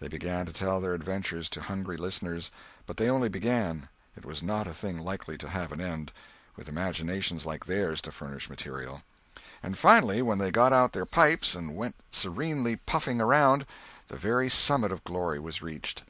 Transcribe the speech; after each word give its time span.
They 0.00 0.08
began 0.08 0.44
to 0.44 0.52
tell 0.52 0.82
their 0.82 0.92
adventures 0.92 1.48
to 1.48 1.62
hungry 1.62 1.96
listeners—but 1.96 2.98
they 2.98 3.08
only 3.08 3.30
began; 3.30 3.88
it 4.14 4.22
was 4.26 4.42
not 4.42 4.66
a 4.66 4.74
thing 4.74 4.98
likely 4.98 5.38
to 5.38 5.48
have 5.48 5.72
an 5.72 5.80
end, 5.80 6.12
with 6.56 6.68
imaginations 6.68 7.46
like 7.46 7.64
theirs 7.64 8.02
to 8.02 8.12
furnish 8.12 8.50
material. 8.50 9.02
And 9.62 9.78
finally, 9.78 10.20
when 10.20 10.36
they 10.36 10.50
got 10.50 10.74
out 10.74 10.92
their 10.92 11.06
pipes 11.06 11.54
and 11.54 11.74
went 11.74 11.94
serenely 12.10 12.76
puffing 12.76 13.18
around, 13.18 13.64
the 14.08 14.18
very 14.18 14.50
summit 14.50 14.92
of 14.92 15.04
glory 15.04 15.38
was 15.38 15.62
reached. 15.62 16.04